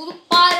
[0.00, 0.59] tudo para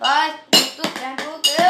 [0.00, 1.69] Vai, tudo bem tranquilo.